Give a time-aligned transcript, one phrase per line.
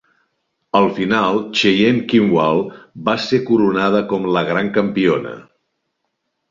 [0.79, 2.63] Al final, Cheyenne Kimball
[3.11, 5.41] va ser coronada com la gran campiona.